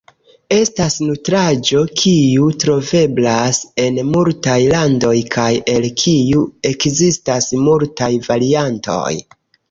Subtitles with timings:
[0.55, 9.13] Estas nutraĵo kiu troveblas en multaj landoj, kaj el kiu ekzistas multaj variantoj.